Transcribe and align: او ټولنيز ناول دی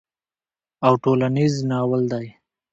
او 0.85 0.93
ټولنيز 1.03 1.53
ناول 1.69 2.03
دی 2.13 2.27